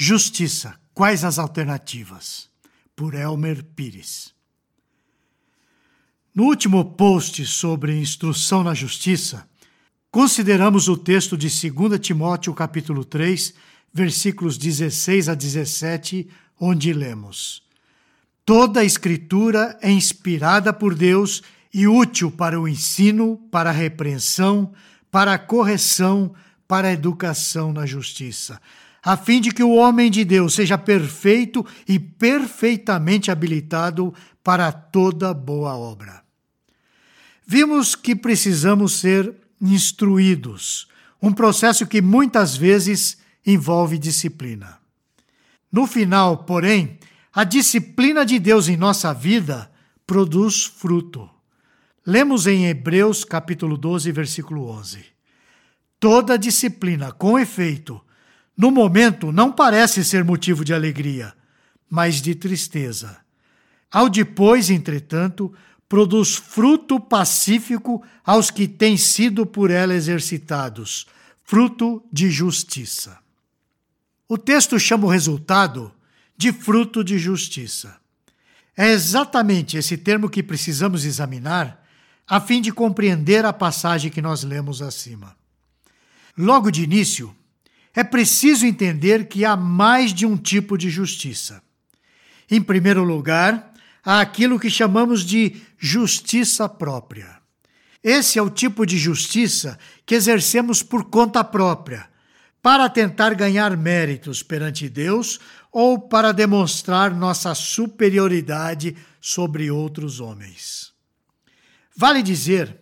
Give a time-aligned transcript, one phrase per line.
[0.00, 0.78] Justiça.
[0.94, 2.48] Quais as alternativas?
[2.94, 4.32] Por Elmer Pires.
[6.32, 9.48] No último post sobre instrução na justiça,
[10.08, 13.52] consideramos o texto de 2 Timóteo capítulo 3,
[13.92, 16.28] versículos 16 a 17,
[16.60, 17.64] onde lemos:
[18.44, 21.42] Toda a escritura é inspirada por Deus
[21.74, 24.72] e útil para o ensino, para a repreensão,
[25.10, 26.32] para a correção,
[26.68, 28.60] para a educação na justiça,
[29.02, 34.12] a fim de que o homem de Deus seja perfeito e perfeitamente habilitado
[34.42, 36.22] para toda boa obra.
[37.46, 40.88] Vimos que precisamos ser instruídos,
[41.20, 44.78] um processo que muitas vezes envolve disciplina.
[45.70, 46.98] No final, porém,
[47.32, 49.70] a disciplina de Deus em nossa vida
[50.06, 51.28] produz fruto.
[52.06, 55.04] Lemos em Hebreus capítulo 12, versículo 11.
[56.00, 58.00] Toda disciplina com efeito
[58.58, 61.32] no momento, não parece ser motivo de alegria,
[61.88, 63.16] mas de tristeza.
[63.88, 65.54] Ao depois, entretanto,
[65.88, 71.06] produz fruto pacífico aos que têm sido por ela exercitados,
[71.44, 73.16] fruto de justiça.
[74.28, 75.92] O texto chama o resultado
[76.36, 77.96] de fruto de justiça.
[78.76, 81.86] É exatamente esse termo que precisamos examinar
[82.26, 85.36] a fim de compreender a passagem que nós lemos acima.
[86.36, 87.34] Logo de início,
[87.94, 91.62] é preciso entender que há mais de um tipo de justiça.
[92.50, 93.72] Em primeiro lugar,
[94.04, 97.38] há aquilo que chamamos de justiça própria.
[98.02, 102.08] Esse é o tipo de justiça que exercemos por conta própria,
[102.62, 105.38] para tentar ganhar méritos perante Deus
[105.72, 110.92] ou para demonstrar nossa superioridade sobre outros homens.
[111.96, 112.76] Vale dizer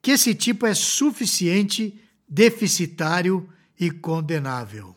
[0.00, 3.48] que esse tipo é suficiente, deficitário
[3.82, 4.94] e condenável.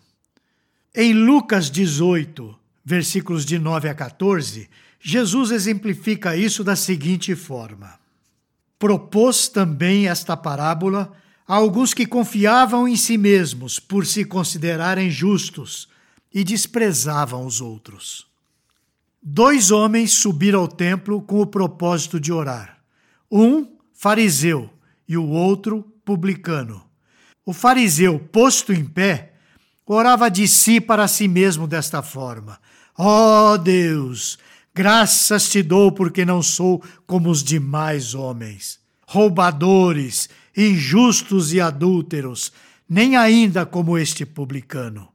[0.94, 2.55] Em Lucas 18,
[2.86, 4.69] versículos de 9 a 14,
[5.02, 8.00] Jesus exemplifica isso da seguinte forma:
[8.77, 11.11] Propôs também esta parábola
[11.48, 15.89] a alguns que confiavam em si mesmos por se considerarem justos
[16.31, 18.27] e desprezavam os outros.
[19.21, 22.77] Dois homens subiram ao templo com o propósito de orar.
[23.31, 24.70] Um, fariseu,
[25.08, 26.86] e o outro, publicano.
[27.45, 29.33] O fariseu, posto em pé,
[29.86, 32.60] orava de si para si mesmo desta forma:
[32.98, 34.39] Ó oh Deus,
[34.73, 42.52] graças te dou porque não sou como os demais homens, roubadores, injustos e adúlteros,
[42.89, 45.10] nem ainda como este publicano.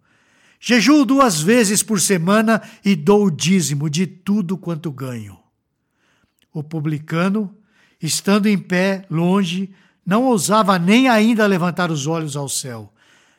[0.60, 5.38] Jejuo duas vezes por semana e dou o dízimo de tudo quanto ganho.
[6.52, 7.56] O publicano,
[8.00, 9.70] estando em pé, longe,
[10.04, 12.92] não ousava nem ainda levantar os olhos ao céu,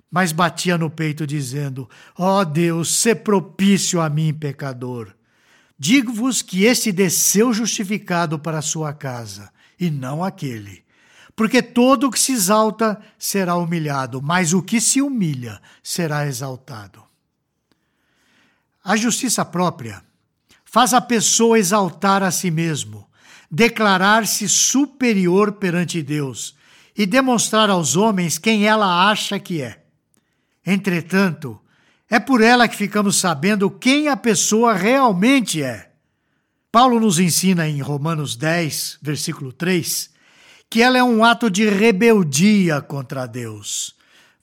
[0.09, 5.16] mas batia no peito, dizendo: Ó oh Deus, se propício a mim, pecador.
[5.77, 10.83] Digo-vos que este desceu justificado para a sua casa, e não aquele.
[11.35, 17.01] Porque todo o que se exalta será humilhado, mas o que se humilha será exaltado.
[18.83, 20.03] A justiça própria
[20.66, 23.07] faz a pessoa exaltar a si mesmo,
[23.51, 26.56] declarar-se superior perante Deus
[26.97, 29.84] e demonstrar aos homens quem ela acha que é.
[30.66, 31.59] Entretanto,
[32.09, 35.91] é por ela que ficamos sabendo quem a pessoa realmente é.
[36.72, 40.09] Paulo nos ensina em Romanos 10, versículo 3,
[40.69, 43.95] que ela é um ato de rebeldia contra Deus.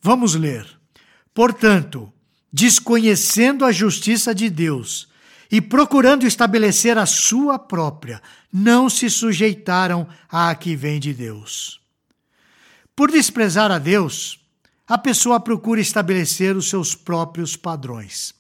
[0.03, 0.67] Vamos ler.
[1.33, 2.13] Portanto,
[2.53, 5.08] desconhecendo a justiça de Deus
[5.51, 8.21] e procurando estabelecer a sua própria,
[8.53, 11.81] não se sujeitaram à que vem de Deus.
[12.95, 14.41] Por desprezar a Deus,
[14.87, 18.35] a pessoa procura estabelecer os seus próprios padrões.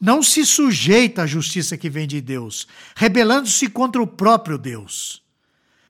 [0.00, 5.22] Não se sujeita à justiça que vem de Deus, rebelando-se contra o próprio Deus.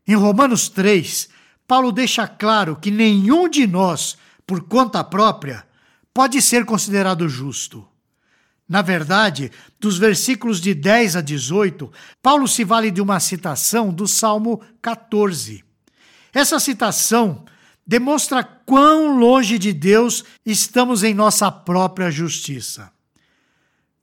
[0.06, 1.28] Em Romanos 3,
[1.66, 5.65] Paulo deixa claro que nenhum de nós, por conta própria,
[6.12, 7.87] pode ser considerado justo.
[8.70, 9.50] Na verdade,
[9.80, 11.92] dos versículos de 10 a 18,
[12.22, 15.65] Paulo se vale de uma citação do Salmo 14.
[16.33, 17.45] Essa citação
[17.84, 22.92] demonstra quão longe de Deus estamos em nossa própria justiça.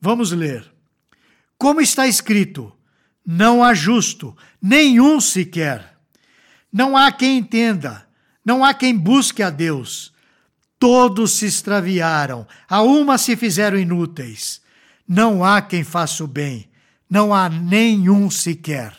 [0.02, 0.70] Vamos ler.
[1.58, 2.70] Como está escrito:
[3.26, 5.98] Não há justo, nenhum sequer.
[6.74, 8.06] Não há quem entenda,
[8.44, 10.12] não há quem busque a Deus.
[10.80, 14.62] Todos se extraviaram, a uma se fizeram inúteis.
[15.08, 16.70] Não há quem faça o bem,
[17.10, 18.94] não há nenhum sequer.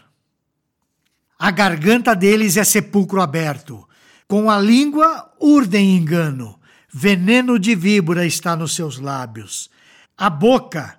[1.38, 3.88] A garganta deles é sepulcro aberto,
[4.26, 6.58] com a língua urdem engano,
[6.92, 9.70] veneno de víbora está nos seus lábios.
[10.16, 10.98] A boca,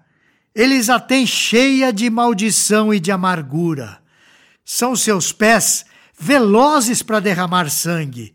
[0.55, 4.01] eles a têm cheia de maldição e de amargura.
[4.63, 5.85] São seus pés
[6.17, 8.33] velozes para derramar sangue.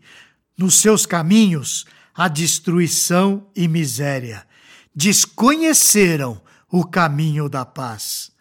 [0.57, 4.47] Nos seus caminhos, a destruição e miséria.
[4.95, 6.41] Desconheceram
[6.71, 8.31] o caminho da paz.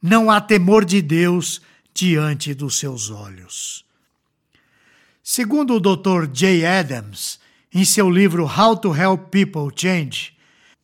[0.00, 1.60] Não há temor de Deus
[1.92, 3.84] diante dos seus olhos.
[5.22, 6.26] Segundo o Dr.
[6.30, 6.64] J.
[6.64, 7.40] Adams,
[7.72, 10.34] em seu livro How to Help People Change,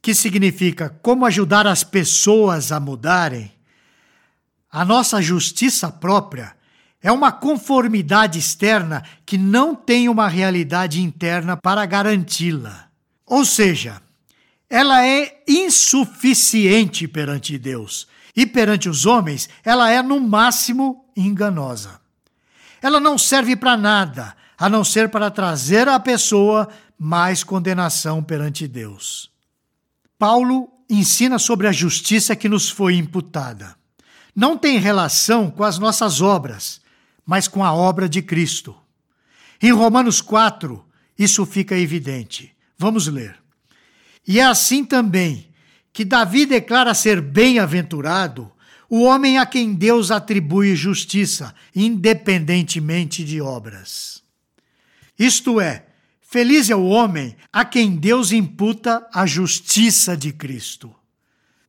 [0.02, 3.52] que significa como ajudar as pessoas a mudarem,
[4.73, 6.56] a nossa justiça própria
[7.02, 12.88] é uma conformidade externa que não tem uma realidade interna para garanti-la.
[13.26, 14.02] Ou seja,
[14.69, 18.06] ela é insuficiente perante Deus
[18.37, 22.00] e perante os homens, ela é no máximo enganosa.
[22.81, 26.69] Ela não serve para nada, a não ser para trazer à pessoa
[26.99, 29.31] mais condenação perante Deus.
[30.19, 33.75] Paulo ensina sobre a justiça que nos foi imputada.
[34.37, 36.81] Não tem relação com as nossas obras,
[37.27, 38.77] mas com a obra de Cristo.
[39.63, 40.85] Em Romanos 4,
[41.19, 42.55] isso fica evidente.
[42.79, 43.39] Vamos ler.
[44.27, 45.49] E é assim também
[45.93, 48.51] que Davi declara ser bem-aventurado
[48.89, 54.23] o homem a quem Deus atribui justiça, independentemente de obras.
[55.17, 55.87] Isto é,
[56.21, 60.93] feliz é o homem a quem Deus imputa a justiça de Cristo.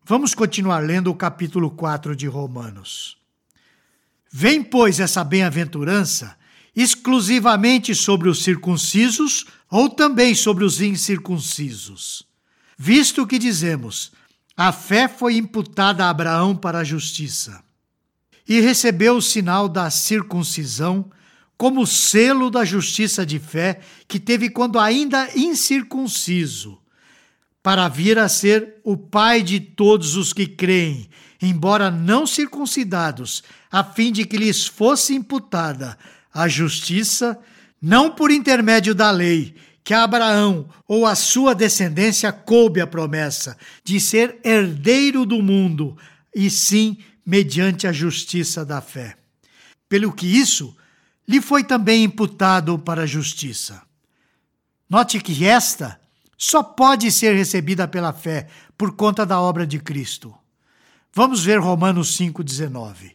[0.03, 3.20] Vamos continuar lendo o capítulo 4 de Romanos.
[4.31, 6.37] Vem, pois, essa bem-aventurança
[6.73, 12.23] exclusivamente sobre os circuncisos ou também sobre os incircuncisos?
[12.77, 14.11] Visto que dizemos,
[14.55, 17.61] a fé foi imputada a Abraão para a justiça,
[18.47, 21.11] e recebeu o sinal da circuncisão
[21.57, 26.80] como selo da justiça de fé que teve quando ainda incircunciso,
[27.63, 31.09] para vir a ser o pai de todos os que creem,
[31.41, 35.97] embora não circuncidados, a fim de que lhes fosse imputada
[36.33, 37.37] a justiça,
[37.81, 43.57] não por intermédio da lei, que a Abraão ou a sua descendência coube a promessa
[43.83, 45.97] de ser herdeiro do mundo,
[46.33, 49.17] e sim mediante a justiça da fé.
[49.89, 50.75] Pelo que isso
[51.27, 53.81] lhe foi também imputado para a justiça.
[54.89, 56.00] Note que esta
[56.43, 60.33] só pode ser recebida pela fé por conta da obra de Cristo.
[61.13, 63.11] Vamos ver Romanos 5,19.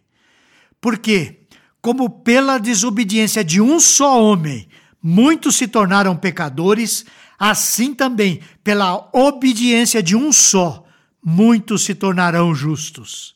[0.80, 1.40] Porque,
[1.82, 4.68] como pela desobediência de um só homem
[5.02, 7.04] muitos se tornaram pecadores,
[7.36, 10.84] assim também, pela obediência de um só,
[11.20, 13.34] muitos se tornarão justos.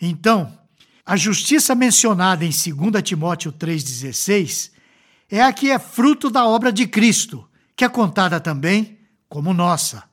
[0.00, 0.56] Então,
[1.04, 4.70] a justiça mencionada em 2 Timóteo 3,16
[5.28, 7.44] é a que é fruto da obra de Cristo,
[7.74, 8.95] que é contada também
[9.28, 10.04] como nossa.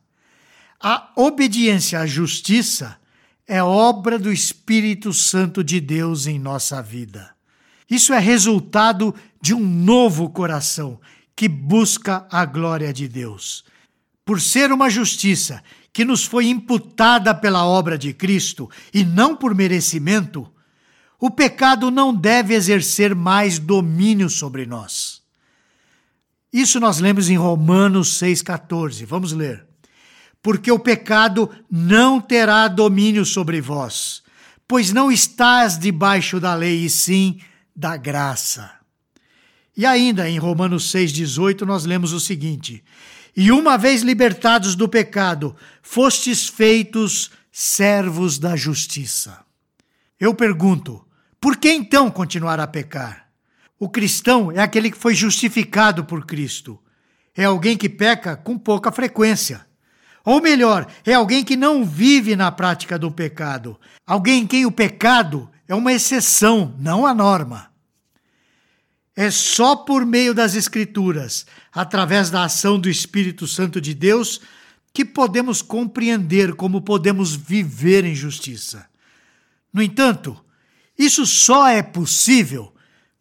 [0.80, 2.98] A obediência à justiça
[3.48, 7.34] é obra do Espírito Santo de Deus em nossa vida.
[7.90, 11.00] Isso é resultado de um novo coração
[11.36, 13.64] que busca a glória de Deus.
[14.26, 19.54] Por ser uma justiça que nos foi imputada pela obra de Cristo e não por
[19.54, 20.50] merecimento,
[21.20, 25.23] o pecado não deve exercer mais domínio sobre nós.
[26.54, 29.06] Isso nós lemos em Romanos 6,14.
[29.08, 29.66] Vamos ler.
[30.40, 34.22] Porque o pecado não terá domínio sobre vós,
[34.68, 37.40] pois não estás debaixo da lei, e sim
[37.76, 38.70] da graça.
[39.76, 42.84] E ainda em Romanos 6,18 nós lemos o seguinte:
[43.36, 49.40] E uma vez libertados do pecado, fostes feitos servos da justiça.
[50.20, 51.04] Eu pergunto,
[51.42, 53.23] por que então continuar a pecar?
[53.80, 56.80] O cristão é aquele que foi justificado por Cristo.
[57.36, 59.66] É alguém que peca com pouca frequência.
[60.24, 63.78] Ou melhor, é alguém que não vive na prática do pecado.
[64.06, 67.72] Alguém em quem o pecado é uma exceção, não a norma.
[69.16, 74.42] É só por meio das Escrituras, através da ação do Espírito Santo de Deus,
[74.94, 78.88] que podemos compreender como podemos viver em justiça.
[79.74, 80.40] No entanto,
[80.98, 82.73] isso só é possível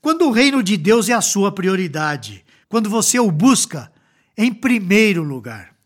[0.02, 3.90] quando o reino de Deus é a sua prioridade, quando você o busca
[4.36, 5.76] em primeiro lugar.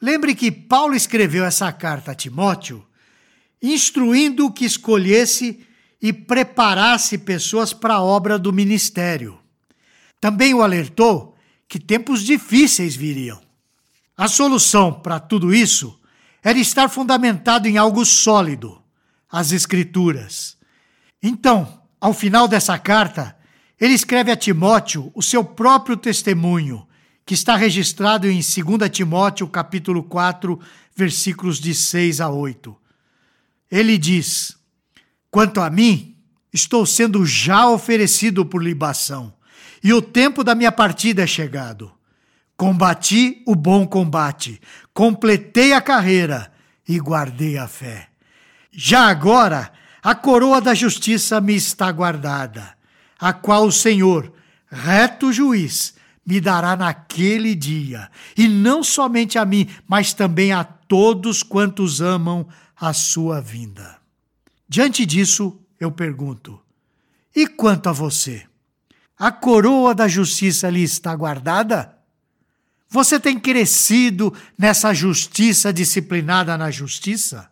[0.00, 2.86] Lembre que Paulo escreveu essa carta a Timóteo,
[3.60, 5.66] instruindo que escolhesse
[6.00, 9.38] e preparasse pessoas para a obra do ministério.
[10.20, 11.36] Também o alertou
[11.68, 13.40] que tempos difíceis viriam.
[14.16, 16.00] A solução para tudo isso
[16.42, 18.80] era estar fundamentado em algo sólido,
[19.28, 20.56] as Escrituras.
[21.22, 23.36] Então, ao final dessa carta,
[23.80, 26.86] ele escreve a Timóteo o seu próprio testemunho,
[27.24, 30.60] que está registrado em 2 Timóteo, capítulo 4,
[30.94, 32.76] versículos de 6 a 8.
[33.70, 34.56] Ele diz:
[35.30, 36.16] Quanto a mim,
[36.52, 39.32] estou sendo já oferecido por libação,
[39.82, 41.90] e o tempo da minha partida é chegado.
[42.56, 44.60] Combati o bom combate,
[44.92, 46.52] completei a carreira
[46.86, 48.08] e guardei a fé.
[48.70, 49.72] Já agora,
[50.02, 52.76] a coroa da justiça me está guardada,
[53.20, 54.32] a qual o Senhor,
[54.70, 61.42] reto juiz, me dará naquele dia, e não somente a mim, mas também a todos
[61.42, 63.98] quantos amam a sua vinda.
[64.68, 66.60] Diante disso, eu pergunto:
[67.34, 68.44] e quanto a você?
[69.18, 71.94] A coroa da justiça lhe está guardada?
[72.88, 77.50] Você tem crescido nessa justiça disciplinada na justiça?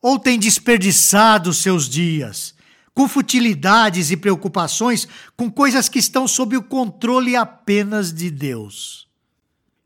[0.00, 2.54] Ou tem desperdiçado seus dias
[2.94, 9.08] com futilidades e preocupações com coisas que estão sob o controle apenas de Deus?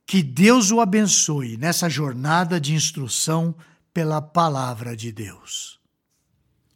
[0.07, 3.55] Que Deus o abençoe nessa jornada de instrução
[3.93, 5.81] pela palavra de Deus.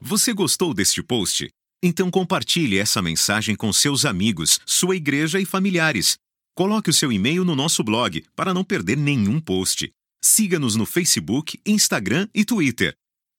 [0.01, 1.49] Você gostou deste post?
[1.83, 6.17] Então compartilhe essa mensagem com seus amigos, sua igreja e familiares.
[6.55, 9.91] Coloque o seu e-mail no nosso blog para não perder nenhum post.
[10.23, 12.95] Siga-nos no Facebook, Instagram e Twitter.